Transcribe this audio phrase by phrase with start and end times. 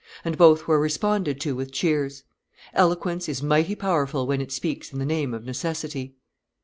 [0.25, 2.23] And both were responded to with cheers.
[2.73, 6.15] Eloquence is mighty powerful when it speaks in the name of necessity.